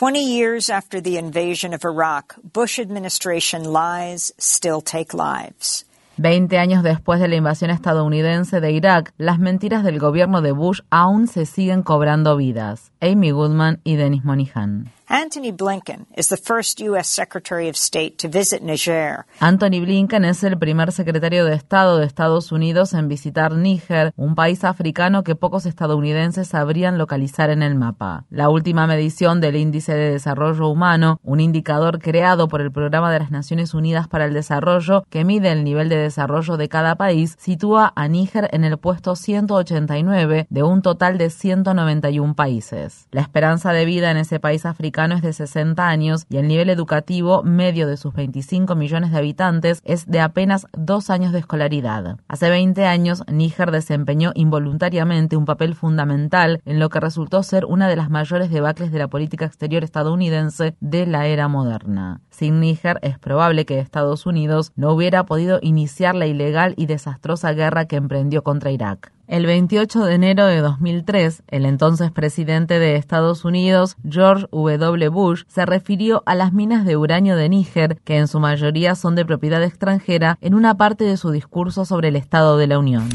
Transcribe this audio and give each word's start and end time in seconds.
20 0.00 0.34
years 0.38 0.70
after 0.70 0.98
the 0.98 1.18
invasion 1.18 1.74
of 1.74 1.84
Iraq, 1.84 2.34
Bush 2.42 2.78
administration 2.78 3.64
lies 3.64 4.32
still 4.38 4.80
take 4.80 5.12
lives. 5.12 5.84
Veinte 6.22 6.58
años 6.58 6.82
después 6.82 7.18
de 7.18 7.28
la 7.28 7.36
invasión 7.36 7.70
estadounidense 7.70 8.60
de 8.60 8.72
Irak, 8.72 9.14
las 9.16 9.38
mentiras 9.38 9.82
del 9.82 9.98
gobierno 9.98 10.42
de 10.42 10.52
Bush 10.52 10.80
aún 10.90 11.26
se 11.28 11.46
siguen 11.46 11.82
cobrando 11.82 12.36
vidas. 12.36 12.92
Amy 13.00 13.30
Goodman 13.30 13.80
y 13.84 13.96
Dennis 13.96 14.22
Monihan. 14.22 14.92
Anthony 15.12 15.50
Blinken 15.50 16.06
is 16.16 16.28
the 16.28 16.36
first 16.36 16.80
U.S. 16.80 17.08
Secretary 17.08 17.68
of 17.68 17.74
State 17.74 18.18
to 18.18 18.28
visit 18.28 18.62
Niger. 18.62 19.24
Anthony 19.40 19.80
Blinken 19.80 20.24
es 20.24 20.44
el 20.44 20.56
primer 20.56 20.92
secretario 20.92 21.44
de 21.44 21.54
Estado 21.54 21.98
de 21.98 22.06
Estados 22.06 22.52
Unidos 22.52 22.92
en 22.94 23.08
visitar 23.08 23.52
Níger, 23.52 24.12
un 24.16 24.36
país 24.36 24.62
africano 24.62 25.24
que 25.24 25.34
pocos 25.34 25.66
estadounidenses 25.66 26.46
sabrían 26.46 26.96
localizar 26.96 27.50
en 27.50 27.64
el 27.64 27.74
mapa. 27.74 28.26
La 28.30 28.50
última 28.50 28.86
medición 28.86 29.40
del 29.40 29.56
Índice 29.56 29.94
de 29.94 30.12
Desarrollo 30.12 30.68
Humano, 30.68 31.18
un 31.24 31.40
indicador 31.40 31.98
creado 31.98 32.46
por 32.46 32.60
el 32.60 32.70
Programa 32.70 33.10
de 33.12 33.18
las 33.18 33.32
Naciones 33.32 33.74
Unidas 33.74 34.06
para 34.06 34.26
el 34.26 34.32
Desarrollo 34.32 35.02
que 35.10 35.24
mide 35.24 35.50
el 35.50 35.64
nivel 35.64 35.88
de 35.88 35.96
desarrollo 35.96 36.09
de 36.10 36.68
cada 36.68 36.96
país, 36.96 37.36
sitúa 37.38 37.92
a 37.94 38.08
Níger 38.08 38.48
en 38.52 38.64
el 38.64 38.78
puesto 38.78 39.16
189 39.16 40.46
de 40.50 40.62
un 40.62 40.82
total 40.82 41.18
de 41.18 41.30
191 41.30 42.34
países. 42.34 43.06
La 43.10 43.20
esperanza 43.20 43.72
de 43.72 43.84
vida 43.84 44.10
en 44.10 44.16
ese 44.16 44.40
país 44.40 44.66
africano 44.66 45.14
es 45.14 45.22
de 45.22 45.32
60 45.32 45.88
años 45.88 46.26
y 46.28 46.38
el 46.38 46.48
nivel 46.48 46.68
educativo 46.68 47.42
medio 47.42 47.86
de 47.86 47.96
sus 47.96 48.12
25 48.14 48.74
millones 48.74 49.12
de 49.12 49.18
habitantes 49.18 49.80
es 49.84 50.06
de 50.06 50.20
apenas 50.20 50.66
dos 50.72 51.10
años 51.10 51.32
de 51.32 51.38
escolaridad. 51.38 52.16
Hace 52.28 52.50
20 52.50 52.84
años, 52.86 53.22
Níger 53.30 53.70
desempeñó 53.70 54.32
involuntariamente 54.34 55.36
un 55.36 55.44
papel 55.44 55.74
fundamental 55.74 56.60
en 56.64 56.78
lo 56.78 56.88
que 56.88 57.00
resultó 57.00 57.42
ser 57.42 57.64
una 57.64 57.88
de 57.88 57.96
las 57.96 58.10
mayores 58.10 58.50
debacles 58.50 58.92
de 58.92 58.98
la 58.98 59.08
política 59.08 59.44
exterior 59.44 59.84
estadounidense 59.84 60.74
de 60.80 61.06
la 61.06 61.26
era 61.26 61.48
moderna. 61.48 62.20
Sin 62.30 62.60
Níger 62.60 62.98
es 63.02 63.18
probable 63.18 63.64
que 63.64 63.78
Estados 63.78 64.26
Unidos 64.26 64.72
no 64.76 64.92
hubiera 64.92 65.24
podido 65.24 65.58
iniciar 65.62 65.99
la 66.00 66.26
ilegal 66.26 66.74
y 66.76 66.86
desastrosa 66.86 67.52
guerra 67.52 67.84
que 67.84 67.96
emprendió 67.96 68.42
contra 68.42 68.70
Irak. 68.70 69.12
El 69.30 69.46
28 69.46 70.06
de 70.06 70.14
enero 70.14 70.44
de 70.46 70.58
2003, 70.58 71.44
el 71.46 71.64
entonces 71.64 72.10
presidente 72.10 72.80
de 72.80 72.96
Estados 72.96 73.44
Unidos, 73.44 73.96
George 74.02 74.46
W. 74.50 75.08
Bush, 75.08 75.44
se 75.46 75.64
refirió 75.64 76.24
a 76.26 76.34
las 76.34 76.52
minas 76.52 76.84
de 76.84 76.96
uranio 76.96 77.36
de 77.36 77.48
Níger, 77.48 78.00
que 78.02 78.16
en 78.16 78.26
su 78.26 78.40
mayoría 78.40 78.96
son 78.96 79.14
de 79.14 79.24
propiedad 79.24 79.62
extranjera, 79.62 80.36
en 80.40 80.54
una 80.54 80.76
parte 80.76 81.04
de 81.04 81.16
su 81.16 81.30
discurso 81.30 81.84
sobre 81.84 82.08
el 82.08 82.16
Estado 82.16 82.56
de 82.56 82.66
la 82.66 82.80
Unión. 82.80 83.08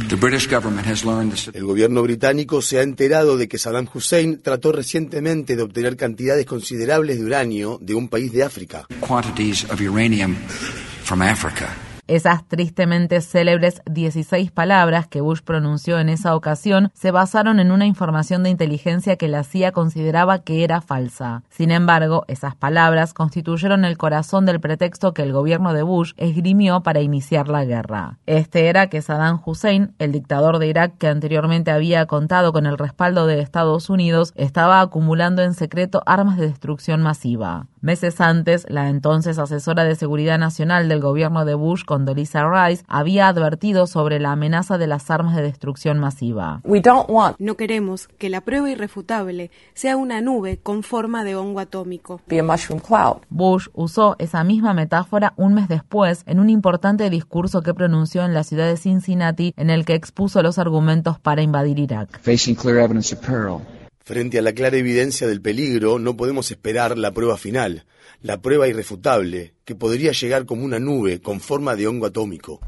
El 1.54 1.66
gobierno 1.66 2.02
británico 2.02 2.62
se 2.62 2.80
ha 2.80 2.84
enterado 2.84 3.36
de 3.36 3.50
que 3.50 3.58
Saddam 3.58 3.90
Hussein 3.94 4.42
trató 4.42 4.72
recientemente 4.72 5.58
de 5.58 5.64
obtener 5.64 5.98
cantidades 5.98 6.46
considerables 6.46 7.20
de 7.20 7.26
uranio 7.26 7.78
de 7.82 7.94
un 7.94 8.08
país 8.08 8.32
de 8.32 8.44
África. 8.44 8.88
Esas 12.08 12.48
tristemente 12.48 13.20
célebres 13.20 13.82
16 13.88 14.52
palabras 14.52 15.08
que 15.08 15.22
Bush 15.22 15.42
pronunció 15.42 15.98
en 15.98 16.10
esa 16.10 16.36
ocasión 16.36 16.92
se 16.94 17.10
basaron 17.10 17.60
en 17.60 17.72
una 17.72 17.88
información 17.88 18.44
de 18.44 18.52
inteligencia 18.52 19.16
que 19.16 19.28
la 19.28 19.44
CIA 19.44 19.72
consideraba 19.72 20.38
que 20.38 20.64
era 20.64 20.82
falsa. 20.82 21.42
Sin 21.50 21.72
embargo, 21.72 22.24
esas 22.28 22.56
palabras 22.56 23.16
constituyeron 23.16 23.86
el 23.86 23.98
corazón 23.98 24.46
del 24.46 24.60
pretexto 24.60 25.16
que 25.16 25.24
el 25.24 25.34
gobierno 25.34 25.74
de 25.74 25.82
Bush 25.82 26.14
esgrimió 26.18 26.82
para 26.82 27.02
iniciar 27.02 27.48
la 27.48 27.66
guerra. 27.66 28.20
Este 28.28 28.68
era 28.68 28.86
que 28.88 29.02
Saddam 29.02 29.42
Hussein, 29.44 29.96
el 29.98 30.12
dictador 30.12 30.60
de 30.60 30.68
Irak 30.68 31.00
que 31.00 31.08
anteriormente 31.08 31.72
había 31.72 32.06
contado 32.06 32.54
con 32.54 32.68
el 32.68 32.78
respaldo 32.78 33.26
de 33.26 33.40
Estados 33.40 33.90
Unidos, 33.90 34.32
estaba 34.36 34.80
acumulando 34.82 35.42
en 35.42 35.56
secreto 35.56 36.04
armas 36.06 36.38
de 36.38 36.50
destrucción 36.50 37.02
masiva. 37.02 37.66
Meses 37.82 38.20
antes, 38.20 38.66
la 38.68 38.90
entonces 38.90 39.38
asesora 39.38 39.84
de 39.84 39.96
Seguridad 39.96 40.40
Nacional 40.40 40.90
del 40.90 41.02
gobierno 41.02 41.46
de 41.46 41.54
Bush, 41.54 41.84
Condoleezza 41.96 42.44
Rice, 42.50 42.84
había 42.90 43.30
advertido 43.30 43.88
sobre 43.88 44.20
la 44.20 44.34
amenaza 44.34 44.78
de 44.78 44.86
las 44.86 45.10
armas 45.10 45.34
de 45.38 45.44
destrucción 45.44 45.98
masiva. 45.98 46.62
No 47.40 47.56
queremos 47.56 48.10
que 48.18 48.30
la 48.30 48.42
prueba 48.42 48.70
irrefutable 48.70 49.50
sea 49.74 49.96
una 49.96 50.20
nube 50.20 50.60
con 50.62 50.84
forma 50.84 51.24
de 51.24 51.38
hongo 51.38 51.62
atómico. 51.62 52.20
Bush 53.30 53.68
usó 53.72 54.18
esa 54.20 54.44
misma 54.44 54.74
metáfora 54.74 55.34
un 55.38 55.54
mes 55.54 55.70
después 55.70 56.24
en 56.26 56.42
un 56.42 56.50
importante 56.50 57.10
discurso 57.10 57.62
que 57.62 57.74
pronunció 57.74 58.26
en 58.26 58.34
la 58.34 58.44
ciudad 58.44 58.68
de 58.68 58.76
Cincinnati 58.76 59.54
en 59.56 59.70
el 59.70 59.86
que 59.86 59.94
expuso 59.96 60.42
los 60.42 60.60
argumentos 60.60 61.18
para 61.18 61.44
invadir 61.44 61.80
Irak. 61.80 62.20
Frente 64.04 64.38
a 64.38 64.42
la 64.42 64.54
clara 64.54 64.76
evidencia 64.76 65.28
del 65.28 65.42
peligro, 65.42 65.98
no 65.98 66.18
podemos 66.18 66.52
esperar 66.52 66.98
la 66.98 67.12
prueba 67.12 67.38
final, 67.38 67.86
la 68.22 68.42
prueba 68.42 68.68
irrefutable, 68.68 69.54
que 69.66 69.76
podría 69.76 70.12
llegar 70.12 70.46
como 70.46 70.64
una 70.64 70.80
nube 70.80 71.22
con 71.22 71.40
forma 71.40 71.76
de 71.76 71.88
hongo 71.88 72.06
atómico. 72.06 72.60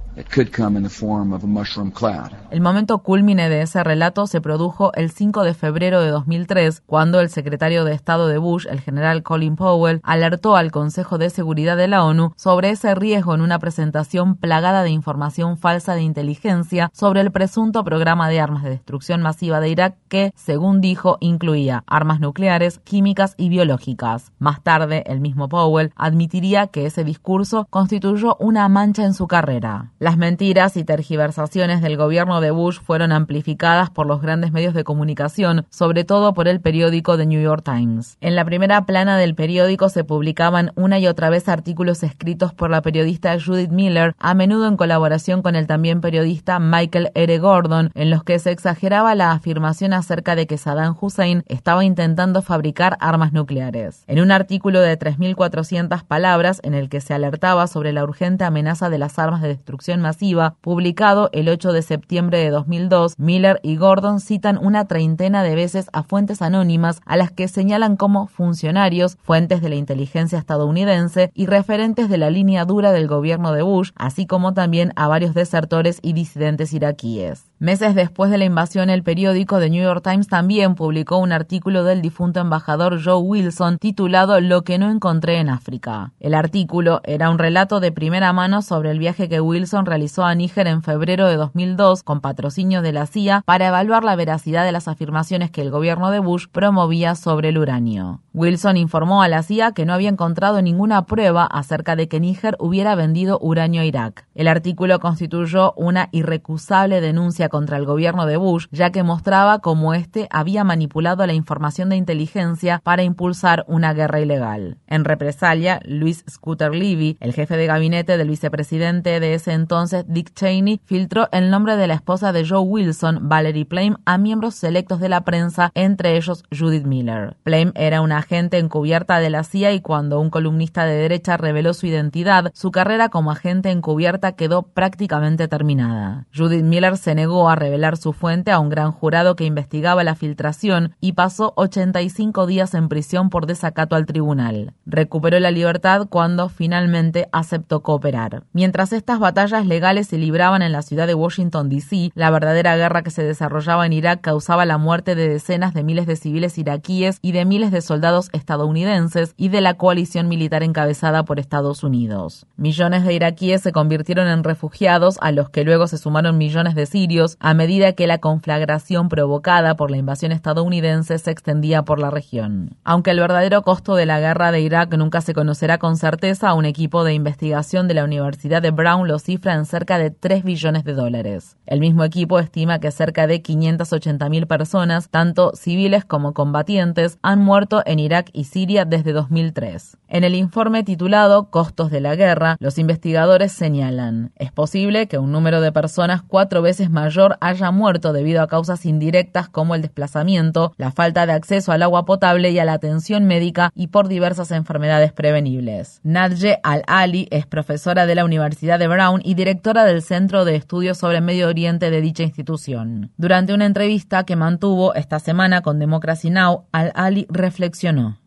El 2.50 2.62
momento 2.62 3.04
culmine 3.04 3.50
de 3.50 3.62
ese 3.62 3.84
relato 3.84 4.26
se 4.26 4.42
produjo 4.42 4.92
el 4.96 5.12
5 5.12 5.44
de 5.44 5.54
febrero 5.54 6.02
de 6.02 6.10
2003, 6.10 6.82
cuando 6.88 7.20
el 7.20 7.30
secretario 7.30 7.86
de 7.86 7.94
Estado 7.94 8.28
de 8.28 8.40
Bush, 8.40 8.66
el 8.68 8.82
general 8.82 9.22
Colin 9.22 9.56
Powell, 9.56 10.02
alertó 10.02 10.56
al 10.56 10.72
Consejo 10.72 11.20
de 11.20 11.30
Seguridad 11.30 11.78
de 11.78 11.88
la 11.88 12.04
ONU 12.04 12.34
sobre 12.36 12.72
ese 12.72 12.96
riesgo 12.96 13.36
en 13.36 13.42
una 13.42 13.60
presentación 13.60 14.36
plagada 14.36 14.82
de 14.82 14.90
información 14.90 15.60
falsa 15.60 15.94
de 15.94 16.02
inteligencia 16.02 16.90
sobre 16.94 17.22
el 17.22 17.32
presunto 17.32 17.84
programa 17.84 18.28
de 18.28 18.40
armas 18.40 18.64
de 18.64 18.72
destrucción 18.72 19.22
masiva 19.22 19.60
de 19.60 19.70
Irak 19.70 19.98
que, 20.08 20.32
según 20.36 20.82
dijo, 20.82 21.18
incluía 21.20 21.84
armas 21.86 22.20
nucleares, 22.20 22.80
químicas 22.80 23.36
y 23.38 23.50
biológicas. 23.50 24.32
Más 24.40 24.64
tarde, 24.64 25.04
el 25.06 25.20
mismo 25.28 25.50
Powell 25.50 25.92
admitiría 25.96 26.68
que 26.68 26.86
ese 26.86 27.04
discurso 27.04 27.68
constituyó 27.70 28.38
una 28.40 28.70
mancha 28.70 29.04
en 29.04 29.14
su 29.14 29.28
carrera. 29.28 29.92
Las 30.00 30.18
mentiras 30.18 30.78
y 30.78 30.86
tergiversaciones 30.86 31.82
del 31.82 31.98
gobierno 31.98 32.40
de 32.40 32.52
Bush 32.52 32.80
fueron 32.80 33.12
amplificadas 33.12 33.90
por 33.90 34.08
los 34.08 34.22
grandes 34.22 34.54
medios 34.54 34.74
de 34.74 34.86
comunicación, 34.86 35.66
sobre 35.70 36.06
todo 36.06 36.34
por 36.34 36.48
el 36.48 36.62
periódico 36.62 37.18
The 37.18 37.26
New 37.26 37.42
York 37.42 37.64
Times. 37.66 38.18
En 38.22 38.36
la 38.36 38.46
primera 38.46 38.86
plana 38.86 39.18
del 39.18 39.36
periódico 39.36 39.90
se 39.90 40.06
publicaban 40.06 40.72
una 40.76 40.98
y 40.98 41.08
otra 41.08 41.30
vez 41.30 41.50
artículos 41.50 42.04
escritos 42.04 42.54
por 42.54 42.70
la 42.70 42.82
periodista 42.82 43.38
Judith 43.38 43.72
Miller, 43.72 44.16
a 44.20 44.34
menudo 44.34 44.68
en 44.68 44.78
colaboración 44.78 45.42
con 45.42 45.56
el 45.56 45.68
también 45.68 46.00
periodista 46.00 46.60
Michael 46.60 47.12
R. 47.16 47.38
Gordon, 47.40 47.92
en 47.96 48.10
los 48.10 48.24
que 48.24 48.40
se 48.40 48.52
exageraba 48.52 49.14
la 49.14 49.32
afirmación 49.32 49.92
acerca 49.92 50.36
de 50.36 50.48
que 50.48 50.58
Saddam 50.58 50.96
Hussein 51.00 51.44
estaba 51.48 51.84
intentando 51.84 52.42
fabricar 52.42 52.96
armas 53.02 53.34
nucleares. 53.34 54.04
En 54.08 54.22
un 54.22 54.32
artículo 54.32 54.80
de 54.80 54.96
3.400 55.18 56.04
palabras 56.04 56.60
en 56.64 56.74
el 56.74 56.90
que 56.90 57.02
se 57.02 57.14
alertaba 57.14 57.68
sobre 57.68 57.94
la 57.94 58.04
urgente 58.04 58.44
amenaza 58.44 58.90
de 58.90 58.98
las 58.98 59.20
armas 59.20 59.42
de 59.42 59.50
destrucción 59.50 60.02
masiva, 60.02 60.56
publicado 60.62 61.30
el 61.34 61.50
8 61.50 61.74
de 61.74 61.82
septiembre 61.82 62.40
de 62.40 62.50
2002, 62.50 63.16
Miller 63.18 63.60
y 63.64 63.78
Gordon 63.78 64.20
citan 64.20 64.58
una 64.58 64.86
treintena 64.86 65.44
de 65.44 65.56
veces 65.56 65.90
a 65.94 66.04
fuentes 66.04 66.42
anónimas 66.42 67.02
a 67.06 67.18
las 67.18 67.32
que 67.32 67.48
señalan 67.48 67.98
como 67.98 68.28
funcionarios, 68.28 69.18
fuentes 69.24 69.62
de 69.62 69.70
la 69.70 69.76
inteligencia 69.76 70.38
estadounidense 70.38 71.32
y 71.34 71.46
referentes 71.46 72.10
de 72.10 72.18
la 72.18 72.30
línea 72.30 72.66
dura 72.66 72.92
del 72.92 73.08
gobierno 73.08 73.54
de 73.54 73.62
Bush, 73.62 73.92
así 73.96 74.26
como 74.26 74.54
también 74.54 74.94
a 74.96 75.08
varios 75.08 75.34
desertores 75.34 76.00
y 76.02 76.14
disidentes 76.14 76.74
iraquíes. 76.74 77.46
Meses 77.60 77.96
después 77.96 78.30
de 78.30 78.38
la 78.38 78.46
invasión, 78.46 78.92
el 78.92 79.02
periódico 79.02 79.60
The 79.60 79.72
New 79.72 79.84
York 79.84 80.04
Times 80.04 80.28
también 80.28 80.76
publicó 80.76 81.18
un 81.18 81.32
artículo 81.32 81.84
del 81.84 82.04
difunto 82.04 82.40
embajador 82.40 83.04
Joe 83.04 83.18
Wilson 83.18 83.80
titulado 83.80 84.40
Lo 84.42 84.62
que 84.62 84.78
no 84.78 84.92
encontré 85.08 85.40
en 85.40 85.48
África. 85.48 86.12
El 86.20 86.34
artículo 86.34 87.00
era 87.06 87.30
un 87.30 87.40
relato 87.40 87.80
de 87.80 87.94
primera 87.94 88.34
mano 88.34 88.62
sobre 88.62 88.92
el 88.92 89.00
viaje 89.00 89.30
que 89.30 89.40
Wilson 89.40 89.86
realizó 89.86 90.26
a 90.26 90.36
Níger 90.36 90.68
en 90.68 90.84
febrero 90.84 91.30
de 91.30 91.38
2002 91.38 92.04
con 92.04 92.20
patrocinio 92.20 92.82
de 92.82 92.92
la 92.92 93.06
CIA 93.06 93.42
para 93.46 93.68
evaluar 93.68 94.04
la 94.04 94.18
veracidad 94.18 94.66
de 94.66 94.74
las 94.74 94.90
afirmaciones 94.90 95.50
que 95.50 95.62
el 95.62 95.72
gobierno 95.72 96.12
de 96.12 96.20
Bush 96.20 96.48
promovía 96.52 97.16
sobre 97.16 97.50
el 97.50 97.58
uranio. 97.58 98.20
Wilson 98.34 98.76
informó 98.76 99.24
a 99.24 99.30
la 99.30 99.44
CIA 99.44 99.72
que 99.72 99.86
no 99.86 99.94
había 99.94 100.10
encontrado 100.10 100.62
ninguna 100.62 101.06
prueba 101.06 101.46
acerca 101.46 101.96
de 101.96 102.10
que 102.10 102.20
Níger 102.20 102.58
hubiera 102.60 102.94
vendido 102.96 103.40
uranio 103.42 103.84
a 103.84 103.86
Irak. 103.86 104.28
El 104.36 104.50
artículo 104.50 105.00
constituyó 105.00 105.72
una 105.78 106.10
irrecusable 106.12 107.00
denuncia 107.00 107.48
contra 107.48 107.78
el 107.78 107.86
gobierno 107.86 108.26
de 108.26 108.36
Bush, 108.36 108.68
ya 108.72 108.92
que 108.92 109.04
mostraba 109.04 109.60
cómo 109.60 109.94
éste 109.94 110.28
había 110.32 110.66
manipulado 110.66 111.26
la 111.26 111.34
información 111.34 111.88
de 111.88 111.96
inteligencia 111.96 112.82
para 112.84 113.04
impulsar 113.04 113.64
una 113.68 113.94
guerra 113.94 114.20
ilegal. 114.20 114.78
En 114.86 114.97
represalia, 115.06 115.80
Luis 115.86 116.24
Scooter 116.30 116.74
Levy, 116.74 117.18
el 117.20 117.34
jefe 117.34 117.58
de 117.58 117.68
gabinete 117.68 118.18
del 118.18 118.30
vicepresidente 118.30 119.20
de 119.20 119.34
ese 119.34 119.54
entonces, 119.54 120.06
Dick 120.08 120.34
Cheney, 120.34 120.82
filtró 120.86 121.30
el 121.32 121.50
nombre 121.50 121.78
de 121.78 121.88
la 121.88 121.94
esposa 121.94 122.32
de 122.32 122.48
Joe 122.48 122.60
Wilson, 122.60 123.30
Valerie 123.30 123.66
Plame, 123.66 123.98
a 124.06 124.18
miembros 124.18 124.56
selectos 124.56 125.00
de 125.00 125.10
la 125.10 125.22
prensa, 125.22 125.72
entre 125.76 126.18
ellos 126.18 126.44
Judith 126.58 126.86
Miller. 126.86 127.36
Plame 127.44 127.72
era 127.76 128.02
una 128.02 128.18
agente 128.18 128.58
encubierta 128.58 129.20
de 129.20 129.30
la 129.30 129.44
CIA 129.44 129.74
y 129.74 129.82
cuando 129.82 130.20
un 130.20 130.30
columnista 130.30 130.86
de 130.86 130.96
derecha 130.96 131.38
reveló 131.38 131.74
su 131.74 131.88
identidad, 131.88 132.52
su 132.54 132.72
carrera 132.72 133.10
como 133.10 133.32
agente 133.32 133.72
encubierta 133.72 134.34
quedó 134.34 134.64
prácticamente 134.64 135.48
terminada. 135.48 136.26
Judith 136.36 136.64
Miller 136.64 136.98
se 136.98 137.16
negó 137.16 137.50
a 137.50 137.56
revelar 137.56 137.98
su 137.98 138.14
fuente 138.14 138.52
a 138.52 138.60
un 138.60 138.70
gran 138.70 138.92
jurado 138.92 139.36
que 139.36 139.46
investigaba 139.46 140.04
la 140.04 140.16
filtración 140.16 140.96
y 141.02 141.14
pasó 141.14 141.54
85 141.56 142.46
días 142.46 142.74
en 142.74 142.90
prisión 142.90 143.30
por 143.30 143.46
desacato 143.46 143.96
al 143.96 144.06
tribunal. 144.06 144.74
Recuperó 144.90 145.38
la 145.42 145.52
libertad 145.52 146.08
cuando 146.10 146.48
finalmente 146.48 147.28
aceptó 147.34 147.84
cooperar. 147.84 148.44
Mientras 148.54 148.94
estas 148.94 149.20
batallas 149.20 149.68
legales 149.68 150.08
se 150.08 150.18
libraban 150.18 150.62
en 150.62 150.72
la 150.72 150.82
ciudad 150.82 151.08
de 151.08 151.14
Washington, 151.14 151.68
D.C., 151.68 152.12
la 152.16 152.30
verdadera 152.30 152.78
guerra 152.78 153.04
que 153.04 153.12
se 153.12 153.22
desarrollaba 153.22 153.86
en 153.86 153.92
Irak 153.92 154.22
causaba 154.22 154.66
la 154.66 154.78
muerte 154.78 155.14
de 155.14 155.28
decenas 155.28 155.74
de 155.74 155.84
miles 155.84 156.08
de 156.08 156.16
civiles 156.16 156.58
iraquíes 156.58 157.20
y 157.22 157.34
de 157.34 157.44
miles 157.44 157.72
de 157.72 157.82
soldados 157.82 158.30
estadounidenses 158.32 159.34
y 159.36 159.50
de 159.50 159.60
la 159.60 159.74
coalición 159.74 160.30
militar 160.30 160.64
encabezada 160.64 161.26
por 161.26 161.38
Estados 161.38 161.84
Unidos. 161.84 162.46
Millones 162.56 163.04
de 163.04 163.14
iraquíes 163.14 163.64
se 163.64 163.74
convirtieron 163.74 164.30
en 164.30 164.46
refugiados 164.46 165.18
a 165.20 165.34
los 165.34 165.50
que 165.50 165.66
luego 165.66 165.88
se 165.88 165.98
sumaron 165.98 166.38
millones 166.38 166.76
de 166.76 166.86
sirios 166.86 167.36
a 167.42 167.54
medida 167.54 167.92
que 167.92 168.08
la 168.08 168.20
conflagración 168.20 169.10
provocada 169.10 169.76
por 169.76 169.92
la 169.92 169.98
invasión 169.98 170.32
estadounidense 170.32 171.18
se 171.18 171.32
extendía 171.32 171.84
por 171.84 172.00
la 172.00 172.10
región. 172.10 172.78
Aunque 172.86 173.12
el 173.12 173.20
verdadero 173.20 173.64
costo 173.64 173.96
de 173.96 174.06
la 174.06 174.22
guerra 174.22 174.54
de 174.54 174.62
Irak 174.62 174.77
nunca 174.86 175.22
se 175.22 175.34
conocerá 175.34 175.80
con 175.80 175.98
certeza, 175.98 176.54
un 176.54 176.66
equipo 176.66 177.04
de 177.04 177.14
investigación 177.14 177.88
de 177.88 177.96
la 177.96 178.04
Universidad 178.04 178.62
de 178.62 178.72
Brown 178.72 179.08
lo 179.08 179.18
cifra 179.18 179.56
en 179.56 179.66
cerca 179.66 179.98
de 179.98 180.12
3 180.12 180.44
billones 180.44 180.84
de 180.84 180.94
dólares. 180.94 181.58
El 181.66 181.80
mismo 181.80 182.04
equipo 182.04 182.40
estima 182.40 182.80
que 182.80 182.92
cerca 182.92 183.26
de 183.26 183.42
580 183.42 184.30
mil 184.30 184.46
personas, 184.46 185.10
tanto 185.10 185.52
civiles 185.56 186.06
como 186.06 186.34
combatientes, 186.34 187.18
han 187.24 187.40
muerto 187.40 187.82
en 187.86 188.00
Irak 188.00 188.30
y 188.34 188.44
Siria 188.44 188.86
desde 188.86 189.14
2003. 189.14 189.98
En 190.10 190.24
el 190.24 190.36
informe 190.36 190.84
titulado 190.84 191.50
Costos 191.50 191.90
de 191.90 192.02
la 192.02 192.16
guerra, 192.16 192.56
los 192.60 192.78
investigadores 192.78 193.52
señalan, 193.52 194.32
es 194.36 194.52
posible 194.52 195.08
que 195.08 195.18
un 195.18 195.32
número 195.32 195.60
de 195.60 195.72
personas 195.72 196.22
cuatro 196.22 196.62
veces 196.62 196.90
mayor 196.90 197.38
haya 197.42 197.72
muerto 197.72 198.14
debido 198.14 198.42
a 198.42 198.48
causas 198.48 198.86
indirectas 198.86 199.50
como 199.50 199.76
el 199.76 199.82
desplazamiento, 199.82 200.74
la 200.78 200.92
falta 200.92 201.26
de 201.26 201.34
acceso 201.34 201.72
al 201.72 201.84
agua 201.84 202.06
potable 202.06 202.52
y 202.52 202.60
a 202.60 202.66
la 202.66 202.74
atención 202.74 203.26
médica 203.26 203.72
y 203.74 203.88
por 203.88 204.08
diversas 204.08 204.52
enfermedades 204.52 204.67
prevenibles. 205.14 206.00
Nadje 206.04 206.60
Al-Ali 206.64 207.28
es 207.32 207.46
profesora 207.46 208.06
de 208.06 208.16
la 208.16 208.26
Universidad 208.26 208.78
de 208.78 208.88
Brown 208.88 209.22
y 209.24 209.34
directora 209.34 209.86
del 209.86 210.02
Centro 210.02 210.46
de 210.46 210.56
Estudios 210.56 210.98
sobre 210.98 211.22
Medio 211.22 211.48
Oriente 211.48 211.90
de 211.90 212.02
dicha 212.02 212.24
institución. 212.24 213.12
Durante 213.18 213.54
una 213.54 213.66
entrevista 213.66 214.24
que 214.24 214.36
mantuvo 214.36 214.94
esta 214.94 215.20
semana 215.20 215.62
con 215.62 215.80
Democracy 215.80 216.30
Now, 216.30 216.66
Al-Ali 216.72 217.26
reflexionó. 217.30 218.18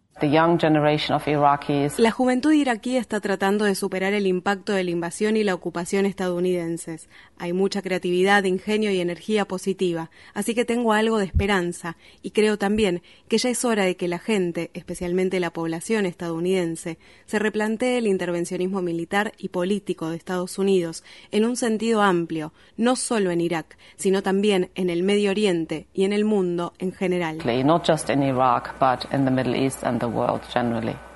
La 1.98 2.10
juventud 2.10 2.52
iraquí 2.52 2.96
está 2.96 3.20
tratando 3.20 3.64
de 3.64 3.74
superar 3.74 4.12
el 4.12 4.26
impacto 4.26 4.72
de 4.72 4.84
la 4.84 4.90
invasión 4.90 5.36
y 5.36 5.44
la 5.44 5.54
ocupación 5.54 6.04
estadounidenses. 6.04 7.08
Hay 7.38 7.52
mucha 7.52 7.80
creatividad, 7.80 8.44
ingenio 8.44 8.90
y 8.90 9.00
energía 9.00 9.46
positiva, 9.46 10.10
así 10.34 10.54
que 10.54 10.64
tengo 10.64 10.92
algo 10.92 11.18
de 11.18 11.24
esperanza 11.24 11.96
y 12.22 12.32
creo 12.32 12.58
también 12.58 13.02
que 13.28 13.38
ya 13.38 13.48
es 13.48 13.64
hora 13.64 13.84
de 13.84 13.96
que 13.96 14.08
la 14.08 14.18
gente, 14.18 14.70
especialmente 14.74 15.40
la 15.40 15.52
población 15.52 16.04
estadounidense, 16.04 16.98
se 17.24 17.38
replantee 17.38 17.98
el 17.98 18.06
intervencionismo 18.06 18.82
militar 18.82 19.32
y 19.38 19.48
político 19.48 20.10
de 20.10 20.16
Estados 20.16 20.58
Unidos 20.58 21.02
en 21.30 21.44
un 21.44 21.56
sentido 21.56 22.02
amplio, 22.02 22.52
no 22.76 22.96
solo 22.96 23.30
en 23.30 23.40
Irak, 23.40 23.78
sino 23.96 24.22
también 24.22 24.70
en 24.74 24.90
el 24.90 25.02
Medio 25.02 25.30
Oriente 25.30 25.86
y 25.94 26.04
en 26.04 26.12
el 26.12 26.24
mundo 26.24 26.74
en 26.78 26.92
general. 26.92 27.38
Not 27.64 27.86
just 27.86 28.10
in 28.10 28.22
Iraq, 28.22 28.74
but 28.80 29.12
in 29.12 29.24
the 29.24 29.30
Middle 29.30 29.54
East 29.54 29.84
and 29.84 30.00
the 30.00 30.09
world 30.10 30.46
generally. 30.52 31.09